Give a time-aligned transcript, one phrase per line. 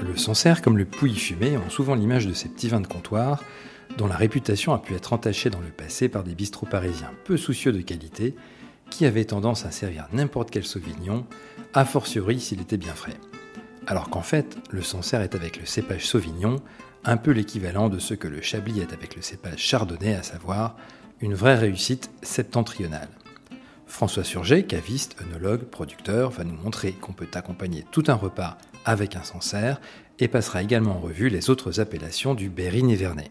[0.00, 3.42] Le Sancerre, comme le Pouilly fumé, ont souvent l'image de ces petits vins de comptoir,
[3.96, 7.36] dont la réputation a pu être entachée dans le passé par des bistrots parisiens peu
[7.36, 8.34] soucieux de qualité,
[8.90, 11.26] qui avaient tendance à servir n'importe quel sauvignon,
[11.74, 13.16] a fortiori s'il était bien frais.
[13.86, 16.56] Alors qu'en fait, le Sancerre est avec le cépage sauvignon
[17.04, 20.76] un peu l'équivalent de ce que le Chablis est avec le cépage chardonnay, à savoir
[21.20, 23.08] une vraie réussite septentrionale.
[23.86, 28.58] François Surget, caviste, œnologue, producteur, va nous montrer qu'on peut accompagner tout un repas
[28.88, 29.80] avec un Sancerre
[30.18, 33.28] et passera également en revue les autres appellations du Berry Nivernais.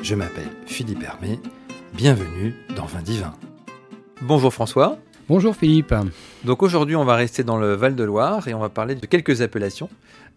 [0.00, 1.40] Je m'appelle Philippe Hermé,
[1.92, 3.34] bienvenue dans Vin Divin.
[4.22, 4.98] Bonjour François.
[5.28, 5.92] Bonjour Philippe.
[6.44, 9.90] Donc aujourd'hui on va rester dans le Val-de-Loire et on va parler de quelques appellations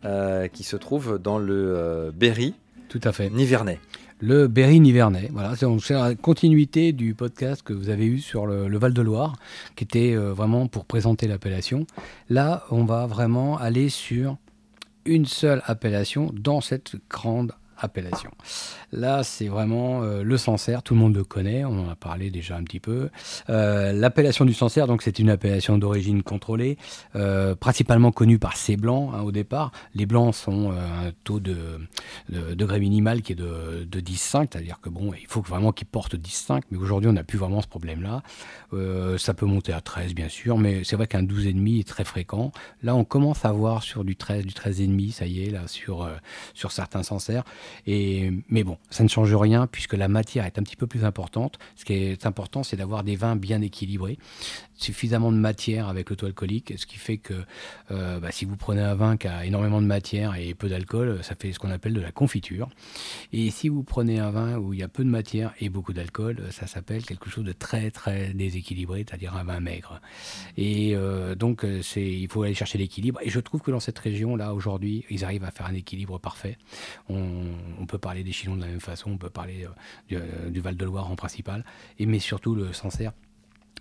[0.03, 2.55] euh, qui se trouvent dans le euh, Berry.
[2.90, 3.29] Tout à fait.
[3.29, 3.79] Nivernais.
[4.21, 5.29] Le Berry Nivernais.
[5.31, 9.37] Voilà, c'est la continuité du podcast que vous avez eu sur le, Val-de-Loire,
[9.77, 11.87] qui était euh, vraiment pour présenter l'appellation.
[12.29, 14.35] Là, on va vraiment aller sur
[15.05, 18.32] une seule appellation dans cette grande appellation.
[18.91, 22.32] Là, c'est vraiment euh, le Sancerre, tout le monde le connaît, on en a parlé
[22.32, 23.10] déjà un petit peu.
[23.49, 26.77] Euh, l'appellation du Sancerre, donc c'est une appellation d'origine contrôlée,
[27.16, 29.72] euh, principalement connue par ces blancs hein, au départ.
[29.94, 31.80] Les blancs sont un taux de,
[32.30, 36.16] degré minimal qui est de, de 10,5, c'est-à-dire que bon, il faut vraiment qu'ils portent
[36.16, 38.24] 10,5, mais aujourd'hui on n'a plus vraiment ce problème-là.
[39.18, 42.52] ça peut monter à 13 bien sûr, mais c'est vrai qu'un 12,5 est très fréquent.
[42.84, 46.10] Là, on commence à voir sur du 13, du 13,5, ça y est, là, sur,
[46.54, 47.44] sur certains Sancerres.
[47.87, 51.59] Mais bon, ça ne change rien puisque la matière est un petit peu plus importante.
[51.76, 54.17] Ce qui est important, c'est d'avoir des vins bien équilibrés
[54.80, 57.34] suffisamment de matière avec le taux alcoolique, ce qui fait que
[57.91, 61.20] euh, bah, si vous prenez un vin qui a énormément de matière et peu d'alcool,
[61.22, 62.70] ça fait ce qu'on appelle de la confiture.
[63.34, 65.94] Et si vous prenez un vin où il y a peu de matière et beaucoup
[65.94, 70.00] d'alcool, ça s'appelle quelque chose de très très déséquilibré, c'est-à-dire un vin maigre.
[70.57, 73.19] Et euh, donc euh, c'est, il faut aller chercher l'équilibre.
[73.22, 76.57] Et je trouve que dans cette région-là, aujourd'hui, ils arrivent à faire un équilibre parfait.
[77.09, 79.66] On, peut parler des Chilons de la même façon, on peut parler
[80.07, 80.18] du,
[80.52, 81.66] du Val-de-Loire en principal,
[81.97, 83.13] et mais surtout le Sancerre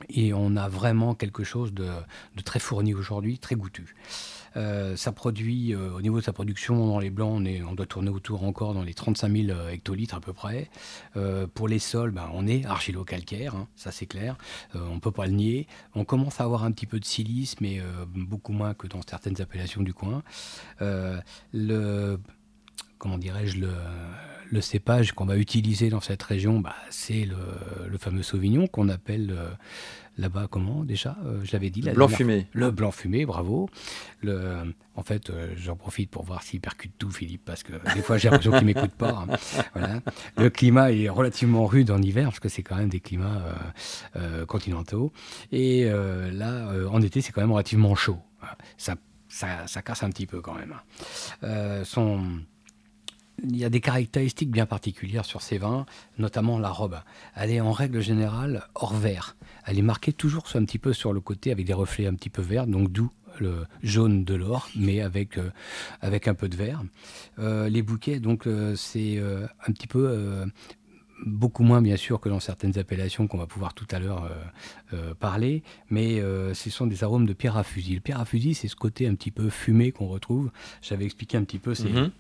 [0.09, 1.89] et on a vraiment quelque chose de,
[2.45, 3.95] très fourni aujourd'hui, très goûtu.
[4.57, 8.75] Euh, euh, au niveau de sa production, dans les blancs, on doit tourner autour encore
[8.75, 10.71] dans les 35 000 euh, hectolitres à peu près.
[11.55, 14.37] pour les sols, ben, on est argilo-calcaire, hein, ça c'est clair,
[14.75, 15.67] on ne peut pas le nier.
[15.95, 17.81] On commence à avoir un petit peu de silice, mais
[18.15, 20.23] beaucoup moins que dans certaines appellations du coin.
[20.81, 22.19] le,
[22.99, 23.73] comment dirais-je, le
[24.51, 29.35] le cépage qu'on va utiliser dans cette région, bah, c'est le, fameux Sauvignon qu'on appelle
[29.37, 29.49] euh,
[30.19, 31.83] là-bas comment déjà euh, Je l'avais dit.
[31.83, 32.47] Le blanc fumé.
[32.53, 33.69] Le blanc fumé, bravo.
[34.23, 38.03] Le, en fait, euh, j'en profite pour voir s'il percute tout, Philippe, parce que des
[38.03, 39.27] fois j'ai l'impression qu'il m'écoute pas.
[39.75, 40.01] Hein.
[40.37, 43.43] Le climat est relativement rude en hiver, parce que c'est quand même des climats
[44.47, 45.13] continentaux.
[45.53, 48.19] Et là, en été, c'est quand même relativement chaud.
[48.77, 48.97] Ça,
[49.29, 50.75] ça, ça, casse un petit peu quand même.
[51.85, 52.41] son
[53.43, 55.87] il y a des caractéristiques bien particulières sur ces vins,
[56.19, 56.99] notamment la robe.
[57.35, 59.37] Elle est en règle générale hors vert.
[59.65, 62.31] Elle est marquée toujours un petit peu sur le côté avec des reflets un petit
[62.31, 65.51] peu verts, donc d'où le jaune de l'or, mais avec, euh,
[66.01, 66.83] avec un peu de vert.
[67.39, 70.47] Euh, les bouquets, donc euh, c'est un petit peu
[71.27, 74.31] beaucoup moins bien sûr que dans certaines appellations qu'on va pouvoir tout à l'heure
[75.19, 76.21] parler, mais
[76.55, 77.95] ce sont des arômes de pierre à fusil.
[77.95, 80.51] Le pierre à fusil, c'est ce côté un petit peu fumé qu'on retrouve.
[80.83, 82.11] J'avais expliqué un petit peu, c'est mhm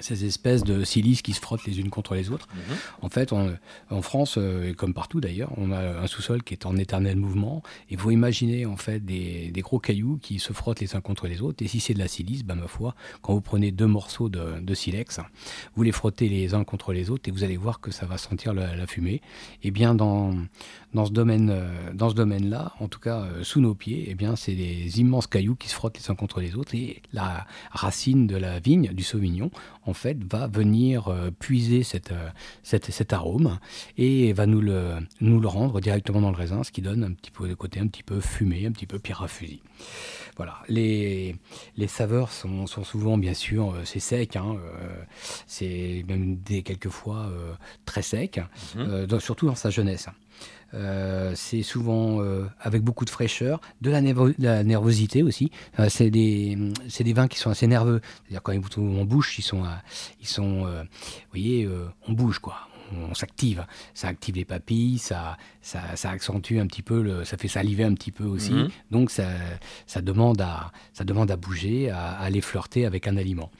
[0.00, 2.48] ces espèces de silices qui se frottent les unes contre les autres.
[2.54, 2.76] Mhm.
[3.02, 6.66] En fait, en France, euh, et comme partout d'ailleurs, on a un sous-sol qui est
[6.66, 7.62] en éternel mouvement.
[7.90, 11.40] Et vous imaginez en fait des, gros cailloux qui se frottent les uns contre les
[11.40, 11.64] autres.
[11.64, 14.74] Et si c'est de la silice, bah, ma foi, quand vous prenez deux morceaux de,
[14.74, 15.20] silex,
[15.76, 18.18] vous les frottez les uns contre les autres et vous allez voir que ça va
[18.18, 19.22] sentir la, fumée.
[19.62, 20.34] Et bien dans,
[20.92, 24.14] dans ce domaine, euh, dans ce domaine-là, en tout cas euh, sous nos pieds, et
[24.14, 26.74] bien c'est des immenses cailloux qui se frottent les uns contre les autres.
[26.74, 29.50] Et la racine de la vigne, du sauvignon,
[29.86, 32.28] en fait, va venir euh, puiser euh,
[32.62, 33.58] cette, cet arôme
[33.96, 37.12] et va nous le, nous le rendre directement dans le raisin, ce qui donne un
[37.12, 39.60] petit peu de côté un petit peu fumé, un petit peu pierre à fusil.
[40.36, 41.36] Voilà, les,
[41.76, 44.56] les saveurs sont, sont souvent, bien sûr, euh, c'est sec, hein,
[45.46, 47.30] c'est même des quelquefois
[47.84, 48.40] très sec,
[48.74, 49.20] mhm.
[49.20, 50.08] surtout dans sa jeunesse.
[50.74, 54.00] Euh, c'est souvent euh, avec beaucoup de fraîcheur, de la,
[54.64, 55.50] nervosité aussi.
[55.78, 56.58] Euh, c'est des,
[57.00, 58.00] des, vins qui sont assez nerveux.
[58.22, 59.62] C'est-à-dire quand ils vous trouvent en bouche, ils sont,
[60.20, 61.68] ils sont vous voyez,
[62.08, 63.66] on bouge quoi on s'active.
[63.94, 67.94] Ça active les papilles, ça, ça, accentue un petit peu, le, ça fait saliver un
[67.94, 68.52] petit peu aussi.
[68.52, 68.68] Mhm.
[68.90, 69.28] Donc ça,
[69.86, 73.50] ça, demande à, ça demande à bouger, à, aller flirter avec un aliment.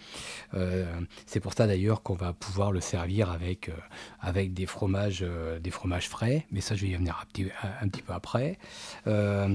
[0.54, 0.84] Euh,
[1.26, 3.72] c'est pour ça d'ailleurs qu'on va pouvoir le servir avec, euh,
[4.20, 7.46] avec des, fromages, euh, des fromages frais, mais ça je vais y venir un petit,
[7.80, 8.58] un, petit peu après.
[9.06, 9.48] La,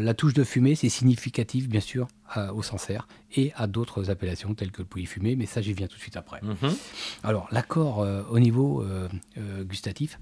[0.00, 2.08] la, touche de fumée, c'est significatif bien sûr
[2.54, 5.86] au Sancerre et à d'autres appellations telles que le pouilly fumé, mais ça j'y viens
[5.86, 6.40] tout de suite après.
[6.42, 6.74] Mhm.
[7.22, 8.84] Alors l'accord au niveau
[9.60, 10.18] gustatif,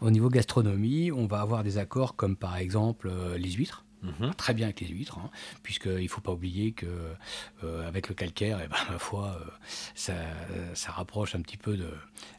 [0.00, 3.85] au niveau gastronomie, on va avoir des accords comme par exemple les huîtres.
[4.02, 4.34] Mhm.
[4.34, 5.30] Très bien avec les huîtres, hein,
[5.62, 6.86] puisqu'il ne faut pas oublier que
[7.64, 9.50] euh, avec le calcaire, et ben, ma foi, euh,
[9.94, 10.14] ça,
[10.74, 11.88] ça, rapproche un petit peu de,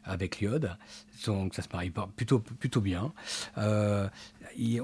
[0.04, 0.76] avec l'iode.
[1.26, 3.12] Donc ça se marie plutôt, plutôt bien.
[3.58, 4.08] Euh,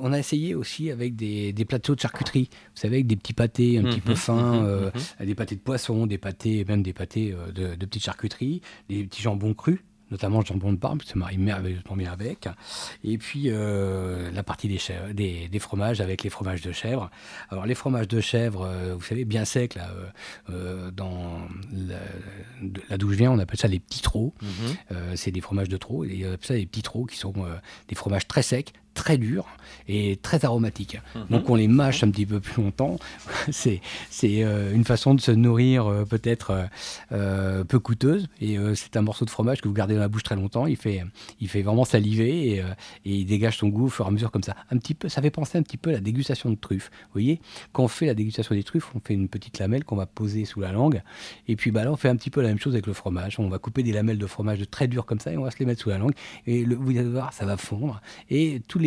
[0.00, 3.32] on a essayé aussi avec des, des, plateaux de charcuterie, vous savez, avec des petits
[3.32, 4.17] pâtés un petit peu Mhm.
[4.17, 5.27] fins, Mhm.
[5.27, 9.23] des pâtés de poisson, des pâtés, même des pâtés de, de petites charcuteries, des petits
[9.23, 9.79] jambons crus
[10.11, 12.49] notamment le jambon de Parme, qui se marie merveilleusement bien avec.
[13.03, 17.11] Et puis euh, la partie des, chèvres- des, des fromages avec les fromages de chèvre.
[17.51, 19.89] Alors les fromages de chèvre, euh, vous savez, bien secs, là,
[20.51, 21.41] euh, dans
[21.73, 21.99] la,
[22.62, 24.33] de- là d'où je viens, on appelle ça les petits trous.
[24.43, 25.17] Mhm.
[25.17, 27.33] C'est des fromages de trop, et on appelle ça des petits trous qui sont
[27.89, 29.46] des fromages très secs, très durs
[29.88, 30.99] et très aromatiques.
[31.14, 31.26] Mhm.
[31.31, 32.99] Donc on les mâche un petit peu plus longtemps.
[33.50, 33.81] c'est
[34.11, 36.69] c'est euh, une façon de se nourrir euh, peut-être
[37.12, 40.23] euh, peu coûteuse, et c'est un morceau de fromage que vous gardez dans la bouche
[40.23, 40.67] très longtemps.
[40.67, 41.05] Il fait,
[41.41, 42.64] il fait vraiment saliver et, et
[43.05, 44.56] il dégage son goût au fur et à mesure comme ça.
[44.70, 46.91] Un petit peu, ça fait penser un petit peu à la dégustation de truffes.
[47.06, 47.41] Vous voyez,
[47.73, 50.44] quand on fait la dégustation des truffes, on fait une petite lamelle qu'on va poser
[50.44, 51.02] sous la langue,
[51.49, 53.38] et puis bah, là on fait un petit peu la même chose avec le fromage.
[53.38, 55.50] On va couper des lamelles de fromage de très dur comme ça et on va
[55.50, 56.14] se les mettre sous la langue.
[56.46, 58.00] Et le, vous allez voir, ça va fondre.
[58.31, 58.83] Et tous les,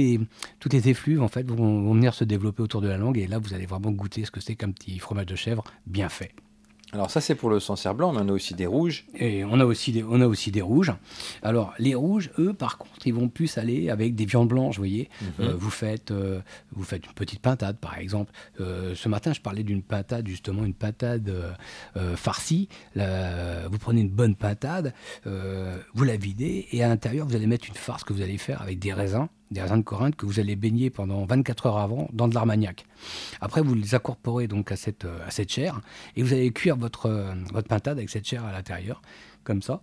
[0.59, 3.17] toutes les effluves en fait vont, vont venir se développer autour de la langue.
[3.17, 6.09] Et là, vous allez vraiment goûter ce que c'est qu'un petit fromage de chèvre bien
[6.09, 6.31] fait.
[6.94, 9.05] Alors ça c'est pour le Sancerre blanc, mais on a aussi des rouges.
[9.19, 10.94] Et on a aussi des, on a aussi des rouges.
[11.44, 14.75] Alors les rouges, eux, par contre, ils vont plus aller avec des viandes blanches.
[14.77, 15.27] Vous voyez, Mhm.
[15.47, 16.39] Euh, vous faites, euh,
[16.71, 18.31] vous faites une petite pintade, par exemple.
[18.61, 21.29] Euh, ce matin, je parlais d'une pintade, justement, une pintade
[22.15, 22.69] farcie.
[22.95, 24.94] La- vous prenez une bonne pintade,
[25.25, 28.61] vous la videz, et à l'intérieur, vous allez mettre une farce que vous allez faire
[28.61, 32.09] avec des raisins, des raisins de Corinthe que vous allez baigner pendant 24 heures avant
[32.13, 32.85] dans de l'armagnac.
[33.41, 35.79] Après, vous les incorporez donc à cette, euh, à cette chair,
[36.15, 39.01] et vous allez cuire votre, euh, votre pintade avec cette chair à l'intérieur
[39.44, 39.79] comme ça.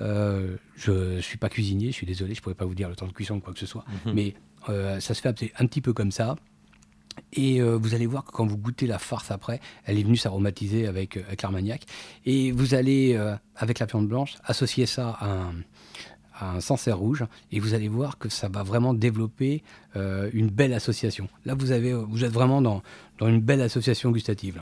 [0.00, 2.88] Euh, je ne suis pas cuisinier, je suis désolé, je ne pourrais pas vous dire
[2.88, 4.12] le temps de cuisson ou quoi que ce soit, Mhm.
[4.14, 4.34] mais
[4.68, 6.34] euh, ça se fait un petit- peu comme ça.
[7.32, 10.16] Et euh, vous allez voir que quand vous goûtez la farce après, elle est venue
[10.16, 11.82] s'aromatiser avec, avec l'armagnac.
[12.24, 13.16] Et vous allez,
[13.54, 15.52] avec la viande blanche, associer ça à un,
[16.38, 17.24] à un Sancerre rouge.
[17.52, 19.62] Et vous allez voir que ça va vraiment développer
[19.96, 21.28] euh, une belle association.
[21.44, 22.82] Là, vous, avez, vous êtes vraiment dans,
[23.18, 24.60] dans une belle association gustative.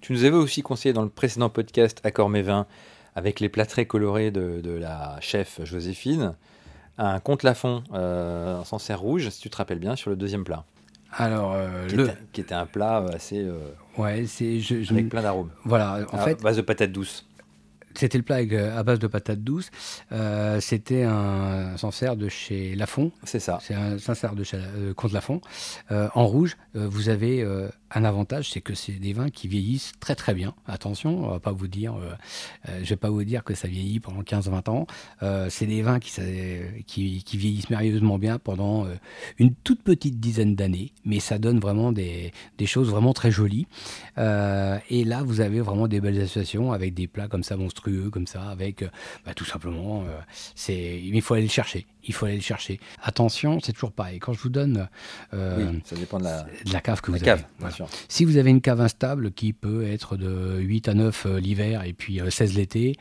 [0.00, 2.66] Tu nous avais aussi conseillé dans le précédent podcast Accord mes vins,
[3.14, 6.34] avec les plats très colorés de, de la chef Joséphine,
[6.96, 10.44] un comte lafond euh, en Sancerre rouge, si tu te rappelles bien, sur le deuxième
[10.44, 10.64] plat,
[11.12, 13.58] Alors, euh, qui, le, était, qui était un plat assez euh,
[13.98, 15.50] ouais, c'est, je, je- avec plein d'arômes.
[15.64, 17.26] voilà, en à fait, base de patates douces.
[17.94, 19.70] C'était le plat avec, euh, à base de patates douces.
[20.12, 23.12] Euh, c'était un Sancerre de chez Lafont.
[23.24, 23.58] C'est ça.
[23.62, 25.40] C'est un Sancerre de chez euh, Comte Lafont.
[25.90, 27.44] Euh, en rouge, vous avez
[27.90, 30.54] un avantage, c'est que c'est des vins qui vieillissent très très bien.
[30.66, 31.94] Attention, on va pas vous dire,
[32.66, 34.86] je vais pas vous dire que ça vieillit pendant 15-20 ans.
[35.48, 36.12] C'est des vins qui,
[36.86, 38.86] qui, qui vieillissent merveilleusement bien pendant
[39.38, 43.66] une toute petite dizaine d'années, mais ça donne vraiment des, des choses vraiment très jolies.
[44.16, 47.79] Et là, vous avez vraiment des belles associations avec des plats comme ça monstrueux,
[48.10, 48.88] comme ça, avec euh,
[49.24, 50.18] bah, tout simplement, euh,
[50.54, 51.86] c'est, mais il faut aller le chercher.
[52.04, 52.80] Il faut aller le chercher.
[53.02, 54.18] Attention, c'est toujours pareil.
[54.18, 54.88] Quand je vous donne
[55.34, 57.90] euh, oui, ça dépend de la, de la cave que la vous cave, avez, voilà.
[58.08, 61.84] Si vous avez une cave instable qui peut être de 8 à 9 euh, l'hiver
[61.84, 62.96] et puis euh, 16 l'été,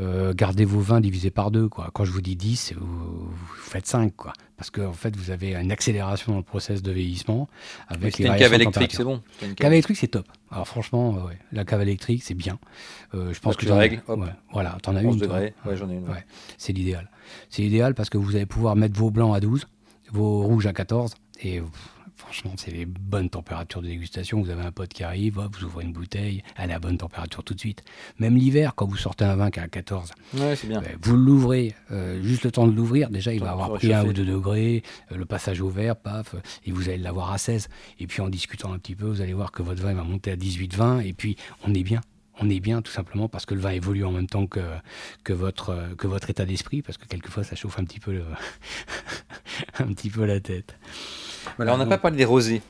[0.00, 1.68] euh, gardez vos vins divisés par deux.
[1.68, 1.90] Quoi.
[1.92, 4.14] Quand je vous dis 10, vous, vous faites 5.
[4.16, 4.32] Quoi.
[4.56, 7.48] Parce qu'en en fait, vous avez une accélération dans le process de vieillissement.
[7.88, 9.22] Avec les une cave électrique, c'est bon.
[9.42, 10.26] Une Cave électrique, c'est top.
[10.50, 12.58] Alors franchement, euh, ouais, la cave électrique, c'est bien.
[13.14, 15.30] Euh, je pense tu que as- règles, ouais, voilà, t'en as 11 une.
[15.30, 16.06] ouais, j'en ai une.
[16.58, 17.08] C'est l'idéal.
[17.48, 19.66] C'est l'idéal parce que vous allez pouvoir mettre vos blancs à 12,
[20.10, 21.14] vos rouges à 14.
[21.42, 21.62] Et
[22.20, 24.40] franchement, c'est les bonnes températures de dégustation.
[24.40, 26.98] Vous avez un pote qui arrive, hop, vous ouvrez une bouteille, elle est à bonne
[26.98, 27.82] température tout de suite.
[28.18, 30.82] Même l'hiver, quand vous sortez un vin qui est à 14, Ouais, c'est bien.
[30.82, 34.04] euh, vous l'ouvrez, euh, juste le temps de l'ouvrir, déjà il va avoir pris un
[34.04, 36.34] ou deux degrés, euh, le passage au vert, paf,
[36.64, 37.68] et vous allez l'avoir à 16.
[37.98, 40.30] Et puis en discutant un petit peu, vous allez voir que votre vin va monter
[40.32, 41.36] à 18-20, et puis
[41.66, 42.00] on est bien.
[42.42, 44.60] On est bien tout simplement parce que le vin évolue en même temps que,
[45.24, 48.12] que, votre, euh, que votre état d'esprit, parce que quelquefois ça chauffe un petit peu,
[48.12, 48.24] le-
[49.78, 50.76] un petit peu la tête.
[51.58, 52.62] Alors, on n'a pas parlé des rosés.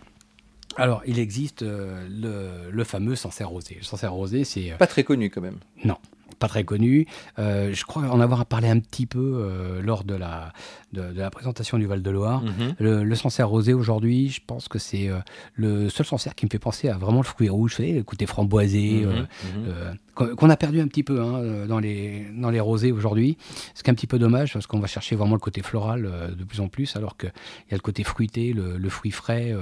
[0.76, 3.76] Alors, il existe euh, le, le fameux Sancerre rosé.
[3.78, 5.58] Le Sancerre rosé, c'est euh, Pas très connu quand même.
[5.84, 5.96] non,
[6.38, 7.06] pas très connu.
[7.40, 10.52] Euh, je crois en avoir parlé un petit peu euh, lors de la,
[10.92, 12.42] de, de la présentation du Val-de-Loire.
[12.42, 12.75] Mhm.
[12.78, 15.10] Le, le Sancerre rosé aujourd'hui, je pense que c'est
[15.54, 18.02] le seul Sancerre qui me fait penser à vraiment le fruit rouge, vous savez, le
[18.04, 19.04] côté framboisé.
[19.04, 19.96] Mhm, mhm.
[20.36, 23.36] Qu'on a perdu un petit peu hein, dans, les, dans les rosés aujourd'hui.
[23.74, 26.34] Ce qui est un petit peu dommage parce qu'on va chercher vraiment le côté floral
[26.36, 27.32] de plus en plus, alors qu'il
[27.70, 29.54] y a le côté fruité, le, fruit frais.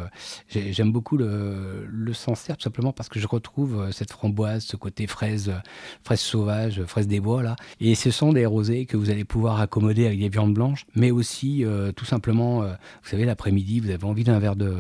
[0.49, 5.07] J'aime beaucoup le, le Sancerre tout simplement parce que je retrouve cette framboise, ce côté
[5.07, 5.53] fraise,
[6.03, 7.57] fraise sauvage, fraise des bois là.
[7.81, 11.11] Et ce sont des rosés que vous allez pouvoir accommoder avec des viandes blanches, mais
[11.11, 11.65] aussi
[11.97, 14.73] tout simplement, vous savez, l'après-midi, vous avez envie d'un verre de,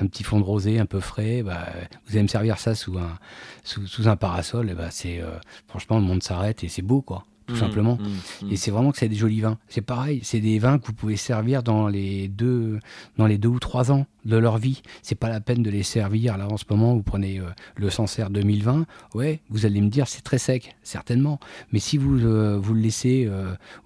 [0.00, 1.66] un petit fond de rosé un peu frais, bah,
[2.06, 3.18] vous allez me servir ça sous un,
[3.64, 5.30] sous, un parasol, et bah, c'est euh,
[5.66, 7.96] franchement le monde s'arrête et c'est beau quoi tout mmh, simplement.
[7.96, 8.52] Mmh, mmh.
[8.52, 9.58] Et c'est vraiment que c'est des jolis vins.
[9.68, 12.78] C'est pareil, c'est des vins que vous pouvez servir dans les deux,
[13.16, 14.82] dans les deux ou trois ans de leur vie.
[15.02, 16.94] C'est pas la peine de les servir là en ce moment.
[16.94, 21.40] Vous prenez euh, le Sancerre 2020, ouais, vous allez me dire c'est très sec, certainement.
[21.72, 23.28] Mais si vous euh, vous le laissez,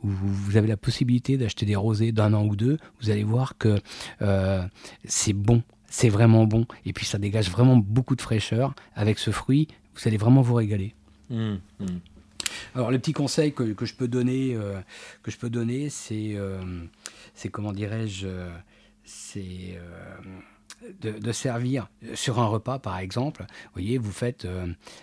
[0.02, 3.56] ou vous avez la possibilité d'acheter des rosés d'un an ou deux, vous allez voir
[3.56, 3.80] que
[5.04, 5.62] c'est bon
[5.94, 6.66] c'est vraiment bon.
[6.86, 8.74] Et puis ça dégage vraiment beaucoup de fraîcheur.
[8.96, 10.92] Avec ce fruit, vous allez vraiment vous régaler.
[11.30, 11.86] Mmh, mmh.
[12.74, 14.80] Alors le petit conseil que, je peux donner, euh,
[15.22, 16.84] que je peux donner, c'est, euh,
[17.34, 18.26] c'est comment dirais-je,
[19.04, 23.46] c'est euh, de, servir sur un repas, par exemple.
[23.74, 24.46] Voyez, vous faites,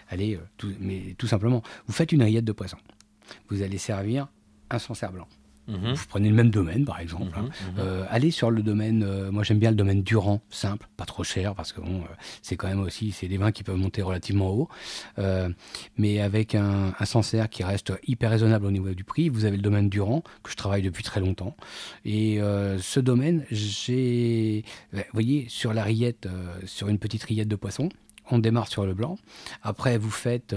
[0.10, 2.78] allez, tout, mais tout simplement, vous faites une rillette de poisson.
[3.50, 4.28] Vous allez servir
[4.70, 5.28] un sancerre blanc.
[5.72, 5.94] Mhm.
[5.94, 7.32] Vous prenez le même domaine, par exemple.
[7.38, 7.44] Hein.
[7.44, 7.80] Mhm, mhm.
[7.80, 11.24] Euh, allez sur le domaine, euh, moi j'aime bien le domaine Durand, simple, pas trop
[11.24, 14.02] cher, parce que bon, euh, c'est quand même aussi, c'est des vins qui peuvent monter
[14.02, 14.70] relativement haut,
[15.98, 19.30] mais avec un, un Sancerre qui reste hyper raisonnable au niveau du prix.
[19.30, 21.56] Vous avez le domaine Durand, que je travaille depuis très longtemps.
[22.06, 22.40] Et
[22.80, 26.28] ce domaine, j'ai, vous voyez, sur la rillette,
[26.66, 27.90] sur une petite rillette de poisson,
[28.30, 29.18] on démarre sur le blanc.
[29.64, 30.56] Après, vous faites,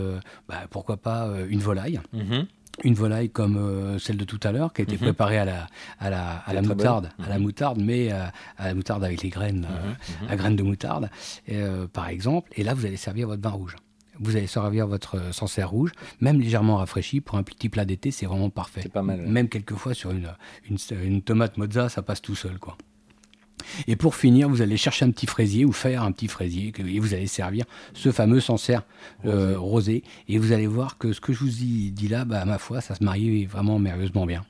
[0.49, 2.00] bah, pourquoi pas, une volaille
[2.83, 5.00] une volaille comme euh, celle de tout à l'heure, qui a été mhm.
[5.02, 5.66] préparée à la,
[5.99, 7.43] à la, à la moutarde, à la mhm.
[7.43, 8.25] moutarde, mais euh,
[8.59, 10.31] à la moutarde avec les graines, euh, mhm.
[10.31, 11.11] à graines de moutarde,
[11.93, 12.50] par exemple.
[12.57, 13.76] Et là, vous allez servir votre vin rouge.
[14.21, 15.90] Vous allez servir votre Sancerre rouge,
[16.21, 18.81] même légèrement rafraîchi pour un petit plat d'été, c'est vraiment parfait.
[18.83, 19.21] C'est pas mal.
[19.21, 20.31] Même quelquefois sur une,
[20.71, 22.76] une, une tomate mozza, ça passe tout seul, quoi.
[23.87, 26.99] Et pour finir, vous allez chercher un petit fraisier ou faire un petit fraisier et
[27.00, 28.83] vous allez servir ce fameux Sancerre
[29.25, 30.02] euh, rosé.
[30.28, 32.80] Et vous allez voir que ce que je vous dis, là, bah, à ma foi,
[32.80, 34.44] ça se marie vraiment merveilleusement bien.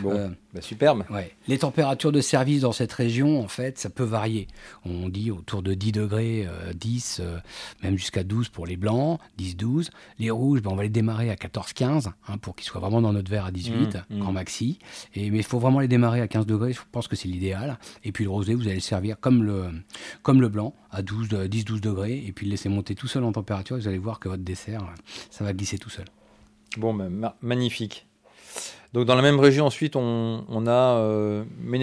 [0.00, 1.04] Bon, euh, bah, superbe.
[1.10, 1.32] Ouais.
[1.48, 4.48] Les températures de service dans cette région, en fait, ça peut varier.
[4.84, 7.38] On dit autour de 10 degrés, 10, euh, euh,
[7.82, 9.90] même jusqu'à 12 pour les blancs, 10-12.
[10.18, 13.12] Les rouges, ben, on va les démarrer à 14-15 hein, pour qu'ils soient vraiment dans
[13.12, 14.32] notre verre à 18, mmh, mmh.
[14.32, 14.78] maxi.
[15.14, 17.78] Et, mais il faut vraiment les démarrer à 15 degrés, je pense que c'est l'idéal.
[18.02, 19.70] Et puis le rosé, vous allez le servir comme le,
[20.22, 23.76] comme le blanc, à 10-12 degrés, et puis le laisser monter tout seul en température.
[23.76, 24.84] Vous allez voir que votre dessert,
[25.30, 26.06] ça va glisser tout seul.
[26.76, 28.06] Bon, ben, magnifique.
[28.94, 31.42] Donc dans la même région ensuite, on, a euh,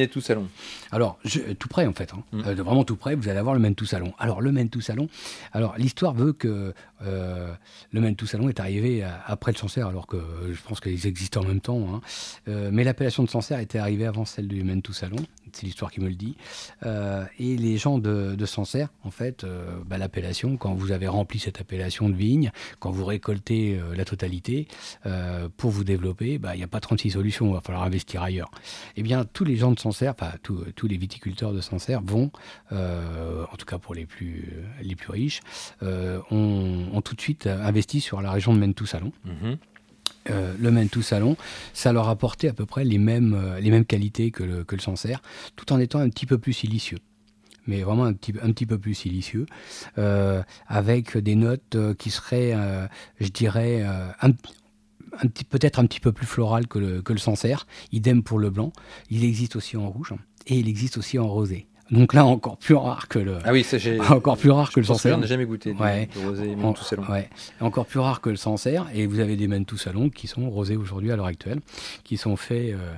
[0.10, 0.48] tout Salon.
[0.91, 1.20] Alors
[1.60, 2.24] tout près en fait, hein.
[2.32, 2.44] mm.
[2.48, 4.13] euh, vraiment tout près, vous allez avoir le tout Salon.
[4.18, 5.10] Alors le tout Salon,
[5.51, 6.74] alors l'histoire veut que
[7.05, 7.53] euh,
[7.91, 10.17] le tout Salon est arrivé après le Sancerre, alors que
[10.51, 11.88] je pense qu'ils existent en même temps.
[11.93, 12.01] Hein.
[12.48, 15.17] Euh, mais l'appellation de Sancerre était arrivée avant celle du tout Salon,
[15.53, 16.36] c'est l'histoire qui me le dit.
[16.84, 19.46] et les gens de, de Sancerre, en fait,
[19.86, 24.67] bah, l'appellation, quand vous avez rempli cette appellation de vigne, quand vous récoltez la totalité,
[25.58, 28.51] pour vous développer, bah, il n'y a pas 36 solutions, il va falloir investir ailleurs.
[28.96, 32.31] Eh bien, tous les gens de Sancerre, tous les viticulteurs de Sancerre vont,
[32.72, 35.41] euh, en tout cas pour les plus, les plus riches,
[35.84, 36.20] euh,
[36.93, 39.12] ont, tout de suite investi sur la région de Mentou-Salon.
[39.25, 39.57] Mhm.
[40.29, 41.36] Euh, le Mentou Salon,
[41.74, 44.75] ça leur a apporté à peu près les mêmes, les mêmes qualités que le, que
[44.75, 45.21] le Sancerre,
[45.55, 47.00] tout en étant un petit peu plus silicieux
[47.67, 49.45] mais vraiment un petit, un petit peu plus silicieux,
[50.67, 52.57] avec des notes qui seraient,
[53.19, 53.83] je dirais,
[54.19, 54.31] un,
[55.50, 57.67] peut-être un petit peu plus floral que le, que le Sancerre.
[57.91, 58.71] Idem pour le blanc.
[59.10, 60.13] Il existe aussi en rouge
[60.48, 61.67] et il existe aussi en rosé.
[61.91, 63.38] Donc là, encore plus rare que le.
[63.43, 64.00] Ah oui, j'ai.
[64.10, 65.21] Encore plus rare que le Sancerre.
[65.25, 65.74] Jamais goûté.
[65.74, 66.07] Ouais.
[66.24, 67.03] rosé Salon.
[67.10, 67.29] Ouais.
[67.60, 68.88] Encore plus rare que le Sancerre.
[68.93, 71.60] Et vous avez des tout Salon qui sont rosés aujourd'hui à l'heure actuelle,
[72.05, 72.93] qui sont faits euh,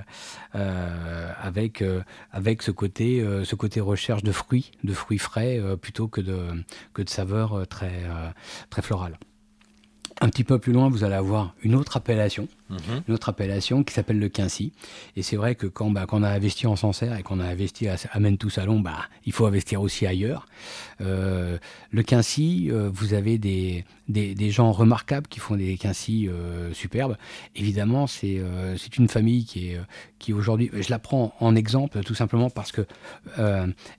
[0.54, 6.06] euh, avec euh, avec ce côté ce côté recherche de fruits, de fruits frais plutôt
[6.06, 6.38] que de
[6.92, 8.04] que de saveurs très
[8.70, 9.18] très florales.
[10.20, 13.02] Un petit peu plus loin, vous allez avoir une autre appellation, mhm.
[13.08, 14.72] une autre appellation qui s'appelle le Quincy.
[15.16, 17.88] Et c'est vrai que quand, bah, on a investi en Sancerre et qu'on a investi
[17.88, 20.46] à, à tout Salon, bah, il faut investir aussi ailleurs.
[21.00, 21.58] Euh,
[21.90, 27.16] le Quincy, euh, vous avez des, des, gens remarquables qui font des Quincy euh, superbes.
[27.56, 28.40] Évidemment, c'est
[28.76, 29.80] c'est une famille qui est
[30.18, 32.86] qui aujourd'hui, je la prends en exemple tout simplement parce que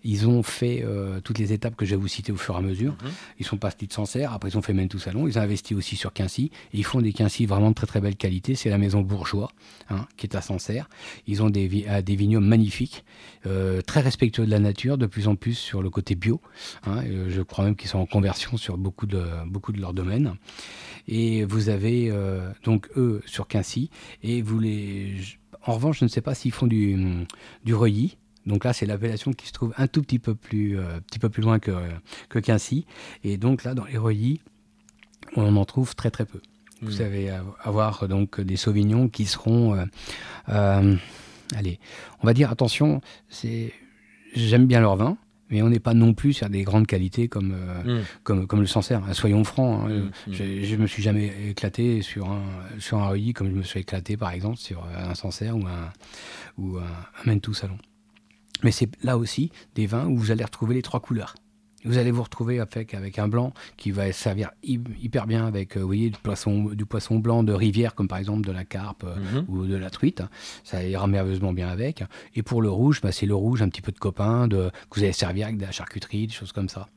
[0.03, 0.86] ils ont fait
[1.24, 2.93] toutes les étapes que je vais vous citer au fur et à mesure.
[2.93, 3.12] Mhm.
[3.39, 5.95] Ils sont partis de Sancerre, après ils ont fait tout Salon, ils ont investi aussi
[5.95, 6.51] sur sur Quincy.
[6.74, 8.53] Et ils font des Quincy vraiment de très très belle qualité.
[8.55, 9.51] C'est la maison Bourgeois,
[9.89, 10.89] hein, qui est à Sancerre.
[11.27, 13.03] Ils ont des, des vignobles magnifiques,
[13.85, 16.41] très respectueux de la nature, de plus en plus sur le côté bio.
[16.85, 19.21] Hein, je crois même qu'ils sont en conversion sur beaucoup de,
[19.77, 20.35] leurs domaines.
[21.07, 22.12] Et vous avez
[22.63, 23.89] donc eux sur Quincy.
[24.24, 25.17] Et vous les.
[25.63, 27.25] En revanche, je ne sais pas s'ils font du,
[27.63, 28.17] du reuilly.
[28.45, 31.00] Donc là, c'est l'appellation qui se trouve un tout petit peu plus, euh,
[31.38, 32.85] loin que, Quincy.
[33.24, 34.41] Et donc là, dans les relis,
[35.35, 36.41] on en trouve très très peu.
[36.85, 36.93] Vous hmm.
[36.93, 39.85] savez avoir donc des sauvignons qui seront, euh,
[40.49, 40.95] euh,
[41.55, 41.79] allez,
[42.21, 43.73] on va dire attention, c'est,
[44.35, 45.17] j'aime bien leur vin,
[45.49, 48.01] mais on n'est pas non plus sur des grandes qualités comme, hmm.
[48.23, 49.01] comme, comme le Sancerre.
[49.13, 50.11] Soyons francs, hein.
[50.27, 50.33] hmm.
[50.33, 52.43] je ne me suis jamais éclaté sur un,
[52.79, 55.91] sur un comme je me suis éclaté par exemple sur un Sancerre ou un,
[56.57, 57.77] ou un, un Mentou Salon.
[58.63, 61.35] Mais c'est là aussi des vins où vous allez retrouver les trois couleurs.
[61.85, 65.81] Vous allez vous retrouver avec, avec un blanc qui va servir hyper bien avec euh,
[65.81, 69.03] vous voyez, du, poisson, du poisson blanc de rivière, comme par exemple de la carpe
[69.03, 69.45] euh, mhm.
[69.47, 70.23] ou de la truite.
[70.63, 72.03] Ça ira merveilleusement bien avec.
[72.33, 74.99] Et pour le rouge, bah, c'est le rouge, un petit peu de copain, de, que
[74.99, 76.89] vous allez servir avec de la charcuterie, des choses comme ça.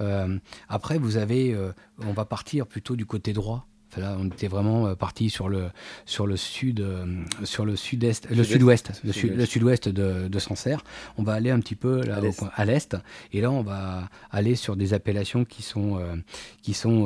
[0.00, 0.38] Euh,
[0.68, 1.56] après, vous avez,
[1.98, 5.70] on va partir plutôt du côté droit Là, on était vraiment euh, parti sur le
[6.06, 10.84] sur le sud, euh, sur le sud-est, le sud-ouest, le, sud-ouest de, de, Sancerre.
[11.18, 12.20] On va aller un petit peu là,
[12.54, 12.96] à l'est,
[13.32, 16.16] et là, on va aller sur des appellations qui sont euh,
[16.62, 17.02] qui sont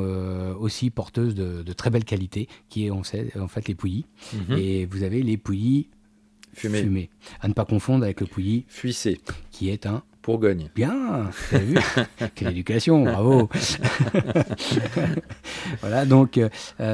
[0.59, 4.07] aussi porteuses de, de, très belle qualité, qui est on sait, en fait les pouilly.
[4.33, 4.59] Mhm.
[4.59, 5.89] Et vous avez les pouilly
[6.53, 7.11] fumés.
[7.41, 10.69] À ne pas confondre avec le pouilly fuissé, qui est un Bourgogne.
[10.77, 11.79] Bien, vu
[12.35, 13.49] Quelle éducation, bravo
[15.81, 16.51] Voilà, donc euh,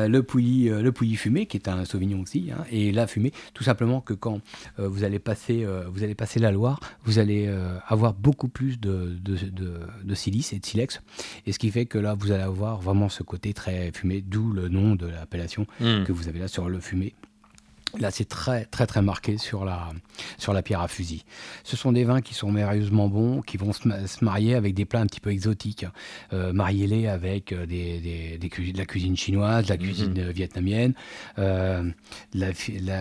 [0.06, 3.32] le, pouilly, euh, le pouilly fumé, qui est un sauvignon aussi, hein, et la fumée,
[3.52, 4.40] tout simplement que quand
[4.78, 7.52] euh, vous, allez passer, vous allez passer la Loire, vous allez
[7.88, 9.36] avoir beaucoup plus de, de,
[10.04, 11.02] de, silice et de silex,
[11.44, 14.52] et ce qui fait que là, vous allez avoir vraiment ce côté très fumé, d'où
[14.52, 16.04] le nom de l'appellation hmm.
[16.04, 17.14] que vous avez là sur le fumé.
[17.98, 19.90] Là, c'est très, très, très marqué sur la,
[20.38, 21.24] sur la pierre à fusil.
[21.62, 23.88] Ce sont des vins qui sont merveilleusement bons, qui vont se,
[24.24, 25.86] marier avec des plats un petit peu exotiques.
[26.32, 30.30] Euh, Mariez-les avec euh, des, des, de la cuisine chinoise, de la cuisine mhm.
[30.30, 30.94] vietnamienne,
[31.38, 31.88] euh,
[32.34, 32.48] la,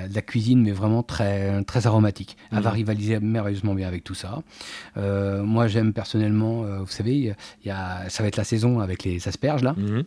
[0.07, 2.37] la, cuisine, mais vraiment très, très aromatique.
[2.51, 2.75] Elle va mhm.
[2.75, 4.43] rivaliser merveilleusement bien avec tout ça.
[4.97, 7.35] Euh, moi, j'aime personnellement, vous savez,
[7.65, 9.73] y a, ça va être la saison avec les asperges, là.
[9.77, 10.03] Mhm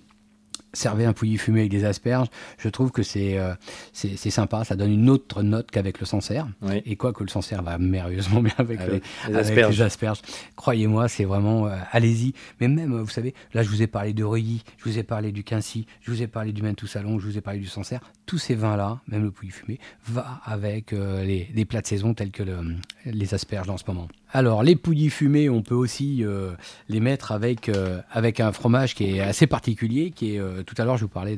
[0.73, 3.55] servez un pouilly fumé avec des asperges, je trouve que c'est euh,
[3.93, 6.47] c'est sympa, ça donne une autre note qu'avec le Sancerre.
[6.85, 10.23] Et quoi que le Sancerre va merveilleusement bien avec, les, asperges.
[10.57, 12.35] Croyez-moi, c'est vraiment, euh, allez-y.
[12.61, 15.33] Mais même, vous savez, là je vous ai parlé de Reuilly, je vous ai parlé
[15.33, 18.01] du Quincy, je vous ai parlé du Mentou Salon, je vous ai parlé du Sancerre.
[18.27, 22.15] Tous ces vins-là, même le pouilly fumé, va avec euh, les, les, plats de saison
[22.15, 22.59] tels que le,
[23.05, 24.09] les asperges en ce moment.
[24.33, 26.51] Alors, les pouillis fumés, on peut aussi euh,
[26.89, 30.75] les mettre avec, euh, avec un fromage qui est assez particulier, qui est, euh, tout
[30.79, 31.37] à l'heure, je vous parlais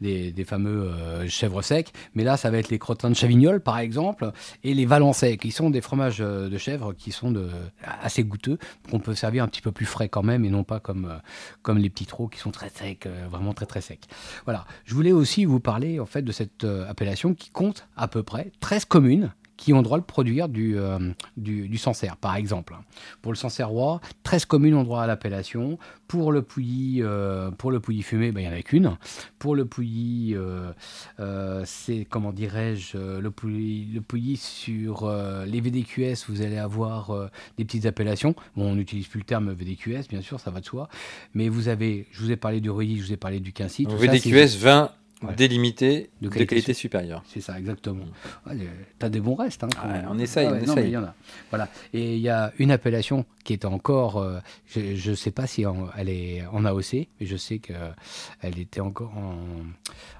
[0.00, 0.90] des, fameux
[1.28, 4.86] chèvres secs, mais là, ça va être les crottins de Chavignol, par exemple, et les
[4.86, 7.34] valençais, qui sont des fromages de chèvre qui sont
[7.82, 8.58] assez goûteux,
[8.90, 11.20] qu'on peut servir un petit peu plus frais quand même, et non pas comme,
[11.62, 14.06] comme les petits trous qui sont très secs, vraiment très très secs.
[14.44, 18.22] Voilà, je voulais aussi vous parler, en fait, de cette appellation qui compte à peu
[18.22, 20.98] près 13 communes, qui ont droit de produire du, euh,
[21.36, 22.74] du, Sancerre, par exemple.
[23.22, 25.78] Pour le Sancerrois, 13 communes ont droit à l'appellation.
[26.08, 28.96] Pour le Pouilly, euh, pour le Pouilly fumé, ben, il n'y en a qu'une.
[29.38, 35.10] Pour le Pouilly, euh, c'est, comment dirais-je, le Pouilly, le Pouilly sur
[35.46, 37.12] les VDQS, vous allez avoir
[37.56, 38.34] des petites appellations.
[38.56, 40.88] Bon, on n'utilise plus le terme VDQS, bien sûr, ça va de soi.
[41.34, 43.86] Mais vous avez, je vous ai parlé du Reuilly, je vous ai parlé du Quincy.
[43.88, 44.90] VDQS, 20
[45.32, 47.22] délimité de qualité, supérieure.
[47.26, 48.04] C'est ça, exactement.
[48.48, 49.64] tu as des bons restes.
[49.64, 49.68] Hein,
[50.08, 50.90] on essaye, on essaye.
[50.90, 51.14] y en a.
[51.50, 51.68] Voilà.
[51.92, 55.64] Et il y a une appellation qui est encore, euh, je ne sais pas si
[55.96, 59.36] elle est en AOC, mais je sais qu'elle était encore en,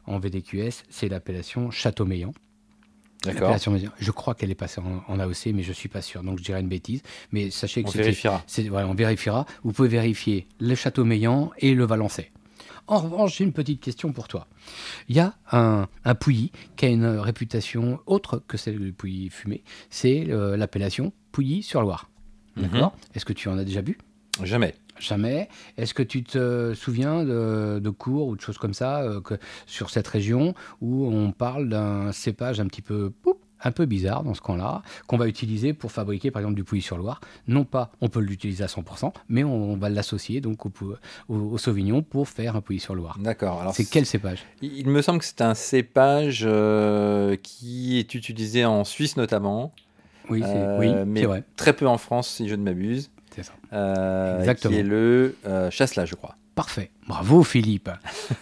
[0.07, 2.33] en VDQS, c'est l'appellation Château-Meillan.
[3.25, 3.57] D'accord.
[3.99, 6.61] Je crois qu'elle est passée en, AOC, mais je suis pas sûr, donc je dirais
[6.61, 7.03] une bêtise.
[7.33, 8.45] Mais sachez que on vérifiera.
[8.71, 9.47] on vérifiera.
[9.63, 12.31] Vous pouvez vérifier le Château-Meillan et le Valençay.
[12.87, 14.47] En revanche, j'ai une petite question pour toi.
[15.09, 19.31] Il y a un, un pouilly qui a une réputation autre que celle du pouilly
[19.31, 19.65] fumé.
[19.91, 22.11] C'est euh, l'appellation pouilly sur Loire.
[22.57, 22.65] Mhm.
[22.65, 23.99] D'accord Est-ce que tu en as déjà bu?
[24.43, 24.75] Jamais.
[24.99, 25.49] Jamais.
[25.77, 29.35] Est-ce que tu te souviens de, cours ou de choses comme ça euh, que,
[29.67, 33.11] sur cette région où on parle d'un cépage un petit peu
[33.65, 37.21] un peu bizarre dans ce camp-là, qu'on va utiliser pour fabriquer par exemple du Pouilly-sur-Loire.
[37.49, 40.73] Non pas on peut l'utiliser à 100%, mais on, va l'associer donc au,
[41.29, 43.19] au, Sauvignon pour faire un Pouilly-sur-Loire.
[43.19, 43.61] D'accord.
[43.61, 44.45] Alors c'est quel cépage?
[44.63, 49.73] Il me semble que c'est un cépage euh, qui est utilisé en Suisse notamment.
[50.31, 51.45] Oui, c'est euh, mais vrai.
[51.57, 53.11] très peu en France si je ne m'abuse.
[53.35, 53.53] C'est ça.
[53.73, 54.73] Euh, Exactement.
[54.73, 55.35] Qui est le
[55.71, 56.37] Chasselas, je crois.
[56.55, 56.91] Parfait.
[57.09, 57.91] Bravo Philippe.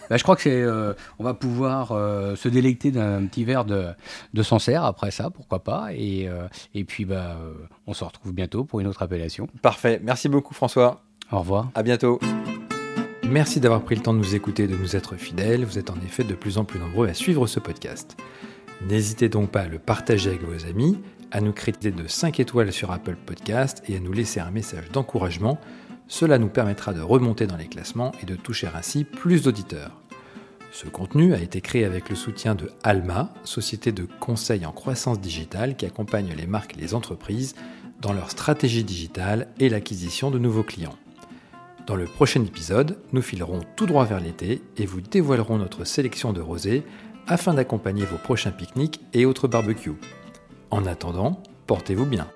[0.09, 3.65] Bah, je crois que c'est, euh, on va pouvoir euh, se délecter d'un petit verre
[3.65, 3.87] de,
[4.33, 5.93] de Sancerre après ça, pourquoi pas.
[5.93, 7.37] Et, euh, et puis bah,
[7.87, 9.47] on se retrouve bientôt pour une autre appellation.
[9.61, 9.99] Parfait.
[10.03, 11.01] Merci beaucoup François.
[11.31, 11.71] Au revoir.
[11.73, 12.19] À bientôt.
[13.23, 15.65] Merci d'avoir pris le temps de nous écouter et de nous être fidèles.
[15.65, 18.17] Vous êtes en effet de plus en plus nombreux à suivre ce podcast.
[18.87, 20.99] N'hésitez donc pas à le partager avec vos amis,
[21.31, 24.91] à nous créditer de 5 étoiles sur Apple Podcast et à nous laisser un message
[24.91, 25.57] d'encouragement
[26.07, 29.91] cela nous permettra de remonter dans les classements et de toucher ainsi plus d'auditeurs.
[30.71, 35.19] Ce contenu a été créé avec le soutien de Alma, société de conseil en croissance
[35.19, 37.53] digitale qui accompagne les marques et les entreprises
[38.01, 40.97] dans leur stratégie digitale et l'acquisition de nouveaux clients.
[41.85, 46.33] Dans le prochain épisode, nous filerons tout droit vers l'été et vous dévoilerons notre sélection
[46.33, 46.83] de rosés
[47.27, 49.93] afin d'accompagner vos prochains pique-niques et autres barbecues.
[50.71, 52.27] En attendant, portez-vous bien.